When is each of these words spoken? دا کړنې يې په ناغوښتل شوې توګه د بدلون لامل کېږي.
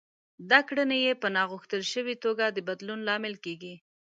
دا 0.51 0.59
کړنې 0.67 0.97
يې 1.05 1.13
په 1.21 1.27
ناغوښتل 1.35 1.81
شوې 1.93 2.15
توګه 2.25 2.45
د 2.49 2.57
بدلون 2.67 2.99
لامل 3.07 3.35
کېږي. 3.45 3.75